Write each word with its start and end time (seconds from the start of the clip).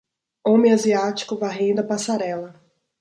Homem 0.43 0.73
asiático 0.73 1.37
varrendo 1.37 1.81
a 1.81 1.83
passarela. 1.83 2.59